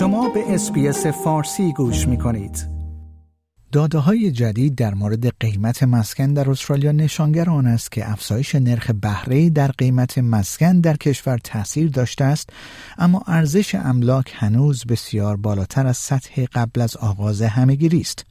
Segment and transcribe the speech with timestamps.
[0.00, 2.66] شما به اسپیس فارسی گوش می کنید.
[3.72, 8.90] داده های جدید در مورد قیمت مسکن در استرالیا نشانگر آن است که افزایش نرخ
[8.90, 12.50] بهره در قیمت مسکن در کشور تاثیر داشته است
[12.98, 18.26] اما ارزش املاک هنوز بسیار بالاتر از سطح قبل از آغاز همهگیری است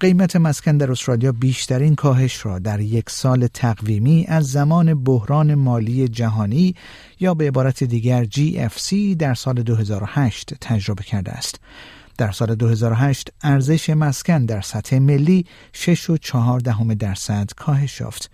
[0.00, 6.08] قیمت مسکن در استرالیا بیشترین کاهش را در یک سال تقویمی از زمان بحران مالی
[6.08, 6.74] جهانی
[7.20, 11.60] یا به عبارت دیگر GFC در سال 2008 تجربه کرده است.
[12.18, 18.30] در سال 2008 ارزش مسکن در سطح ملی 6 و 4 دهم درصد کاهش یافت.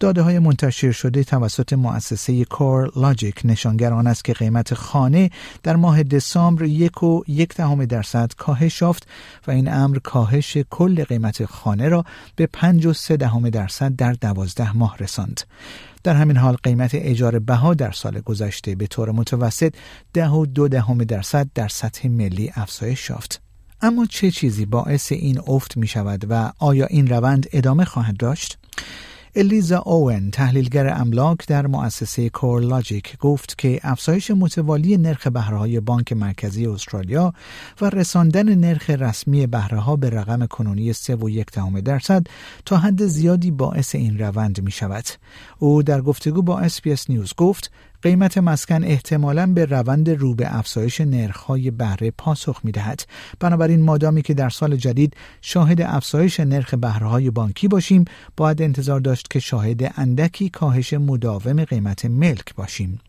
[0.00, 5.30] داده های منتشر شده توسط مؤسسه کور لاجیک نشانگر آن است که قیمت خانه
[5.62, 9.08] در ماه دسامبر یک و یک دهم درصد کاهش یافت
[9.46, 12.04] و این امر کاهش کل قیمت خانه را
[12.36, 15.40] به 5 و 3 دهم درصد در 12 ماه رساند.
[16.02, 19.74] در همین حال قیمت اجاره بها در سال گذشته به طور متوسط
[20.12, 23.42] ده و دو دهم درصد در سطح ملی افزایش یافت.
[23.82, 28.58] اما چه چیزی باعث این افت می شود و آیا این روند ادامه خواهد داشت؟
[29.34, 36.66] الیزا اوون تحلیلگر املاک در مؤسسه کورلاجیک گفت که افزایش متوالی نرخ بهرههای بانک مرکزی
[36.66, 37.34] استرالیا
[37.80, 41.46] و رساندن نرخ رسمی بهرهها به رقم کنونی 3 و یک
[41.84, 42.26] درصد
[42.64, 45.04] تا حد زیادی باعث این روند می شود.
[45.58, 47.70] او در گفتگو با SBS News گفت
[48.02, 53.02] قیمت مسکن احتمالا به روند رو به افزایش نرخهای بهره پاسخ می دهد.
[53.40, 58.04] بنابراین مادامی که در سال جدید شاهد افزایش نرخ بهرههای بانکی باشیم
[58.36, 63.00] باید انتظار داشت که شاهد اندکی کاهش مداوم قیمت ملک باشیم.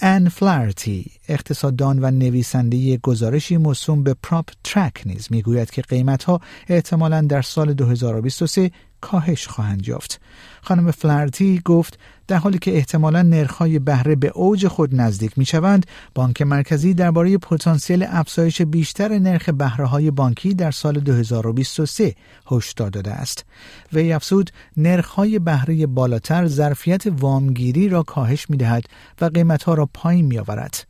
[0.00, 7.42] Anne Flaherty اقتصاددان و نویسنده گزارشی موسوم به PropTrack نیز می‌گوید که قیمتها احتمالا در
[7.42, 8.70] سال 2023
[9.04, 10.20] کاهش خواهند یافت.
[10.62, 16.42] خانم فلرتی گفت در حالی که احتمالا نرخ‌های بهره به اوج خود نزدیک می‌شوند، بانک
[16.42, 22.14] مرکزی درباره پتانسیل افزایش بیشتر نرخ بهره‌های بانکی در سال 2023
[22.50, 23.44] هشدار داده است.
[23.92, 28.84] وی افزود نرخ‌های بهره بالاتر ظرفیت وامگیری را کاهش می‌دهد
[29.20, 30.86] و قیمت‌ها را پایین می‌آورد.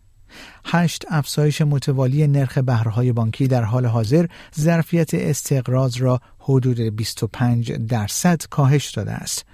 [0.65, 4.27] هشت افزایش متوالی نرخ بهرهای بانکی در حال حاضر
[4.61, 9.45] ظرفیت استقراض را حدود 25 درصد کاهش داده است.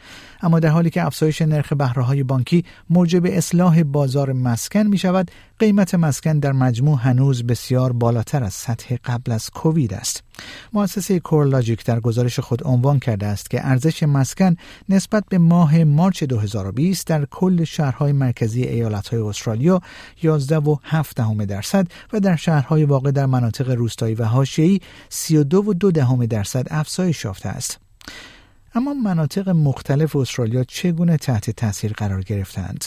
[0.43, 5.95] اما در حالی که افزایش نرخ بهرههای بانکی موجب اصلاح بازار مسکن می شود قیمت
[5.95, 10.23] مسکن در مجموع هنوز بسیار بالاتر از سطح قبل از کووید است.
[10.73, 14.57] مؤسسه کورلاجیک در گزارش خود عنوان کرده است که ارزش مسکن
[14.89, 19.81] نسبت به ماه مارچ 2020 در کل شهرهای مرکزی ایالتهای استرالیا
[20.23, 25.63] 11 و 7 دهم درصد و در شهرهای واقع در مناطق روستایی و حاشیه‌ای 32
[25.63, 27.79] و 2 دهم درصد افزایش یافته است.
[28.75, 32.85] اما مناطق مختلف استرالیا چگونه تحت تاثیر قرار گرفتند؟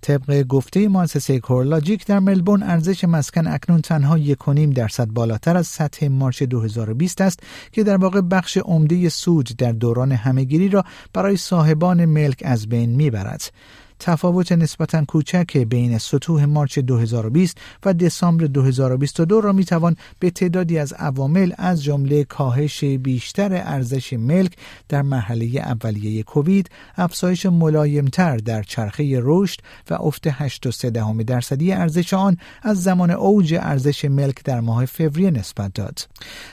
[0.00, 4.38] طبق گفته مؤسسه کورلاجیک در ملبورن ارزش مسکن اکنون تنها یک
[4.74, 7.40] درصد بالاتر از سطح مارچ 2020 است
[7.72, 12.90] که در واقع بخش عمده سود در دوران همهگیری را برای صاحبان ملک از بین
[12.90, 13.52] می‌برد.
[14.00, 20.92] تفاوت نسبتا کوچک بین سطوح مارچ 2020 و دسامبر 2022 را می‌توان به تعدادی از
[20.92, 24.56] عوامل از جمله کاهش بیشتر ارزش ملک
[24.88, 32.36] در مرحله اولیه کووید، افزایش ملایمتر در چرخه رشد و افت 8.3 درصدی ارزش آن
[32.62, 36.08] از زمان اوج ارزش ملک در ماه فوریه نسبت داد.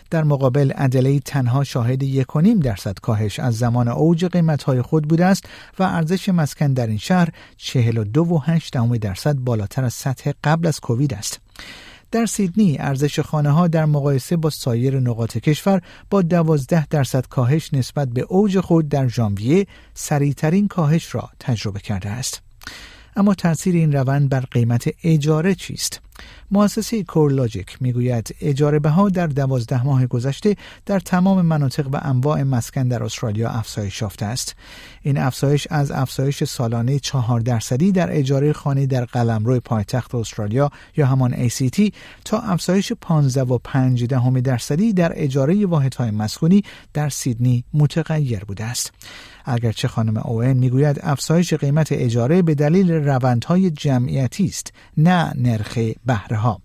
[0.09, 5.45] در مقابل ادله تنها شاهد 1.5 درصد کاهش از زمان اوج قیمت‌های خود بوده است
[5.79, 7.29] و ارزش مسکن در این شهر
[7.59, 11.39] 42.8 درصد بالاتر از سطح قبل از کووید است.
[12.11, 17.73] در سیدنی ارزش خانه ها در مقایسه با سایر نقاط کشور با 12 درصد کاهش
[17.73, 22.41] نسبت به اوج خود در ژانویه سریعترین کاهش را تجربه کرده است.
[23.15, 26.01] اما تاثیر این روند بر قیمت اجاره چیست؟
[26.51, 30.55] مؤسسه کورلاجیک می‌گوید اجاره بها در دوازده ماه گذشته
[30.85, 34.55] در تمام مناطق و انواع مسکن در استرالیا افزایش یافته است.
[35.01, 41.05] این افزایش از افزایش سالانه چهار درصدی در اجاره خانه در قلمرو پایتخت استرالیا یا
[41.05, 41.91] همان ACT
[42.25, 46.63] تا افزایش 15 و 5 دهم درصدی در اجاره واحدهای مسکونی
[46.93, 48.91] در سیدنی متغیر بوده است.
[49.45, 56.37] اگرچه خانم اوین می‌گوید افزایش قیمت اجاره به دلیل روندهای جمعیتی است نه نرخ بهره
[56.37, 56.61] ها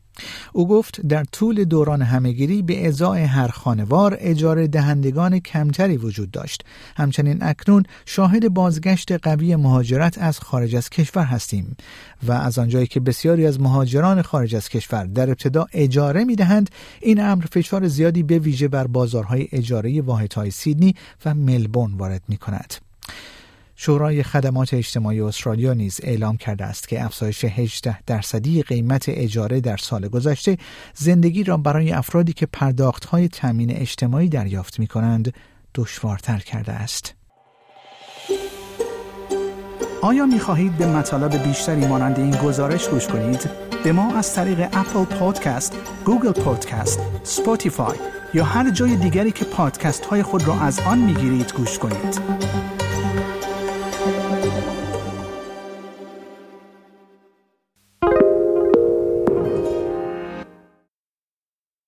[0.53, 6.65] او گفت در طول دوران همهگیری به ازای هر خانوار اجاره دهندگان کمتری وجود داشت.
[6.97, 11.77] همچنین اکنون شاهد بازگشت قوی مهاجرت از خارج از کشور هستیم
[12.27, 16.71] و از آنجایی که بسیاری از مهاجران خارج از کشور در ابتدا اجاره می دهند
[17.00, 22.37] این امر فشار زیادی به ویژه بر بازارهای اجاره واحدهای سیدنی و ملبورن وارد می
[22.37, 22.75] کند
[23.84, 29.76] شورای خدمات اجتماعی استرالیا نیز اعلام کرده است که افزایش 18 درصدی قیمت اجاره در
[29.76, 30.56] سال گذشته
[30.94, 35.34] زندگی را برای افرادی که پرداختهای تامین اجتماعی دریافت می کنند
[35.75, 37.14] دشوارتر کرده است.
[40.02, 43.50] آیا می خواهید به مطالب بیشتری مانند این گزارش گوش کنید؟
[43.85, 47.97] به ما از طریق Apple Podcast، Google Podcast، Spotify
[48.35, 52.12] یا هر جای دیگری که پادکست های خود را از آن می گیرید گوش کنید.